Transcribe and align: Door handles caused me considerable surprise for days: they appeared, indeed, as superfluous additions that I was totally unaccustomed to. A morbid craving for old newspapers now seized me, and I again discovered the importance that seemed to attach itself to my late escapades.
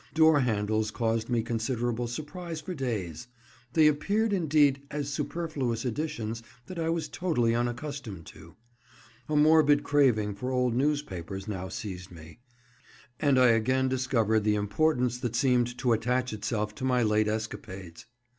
Door 0.15 0.39
handles 0.39 0.89
caused 0.89 1.29
me 1.29 1.43
considerable 1.43 2.07
surprise 2.07 2.59
for 2.59 2.73
days: 2.73 3.27
they 3.73 3.85
appeared, 3.85 4.33
indeed, 4.33 4.81
as 4.89 5.13
superfluous 5.13 5.85
additions 5.85 6.41
that 6.65 6.79
I 6.79 6.89
was 6.89 7.07
totally 7.07 7.53
unaccustomed 7.53 8.25
to. 8.25 8.55
A 9.29 9.35
morbid 9.35 9.83
craving 9.83 10.33
for 10.33 10.49
old 10.51 10.73
newspapers 10.73 11.47
now 11.47 11.69
seized 11.69 12.09
me, 12.11 12.39
and 13.19 13.37
I 13.37 13.49
again 13.49 13.89
discovered 13.89 14.39
the 14.43 14.55
importance 14.55 15.19
that 15.19 15.35
seemed 15.35 15.77
to 15.77 15.93
attach 15.93 16.33
itself 16.33 16.73
to 16.75 16.83
my 16.83 17.03
late 17.03 17.27
escapades. 17.27 18.07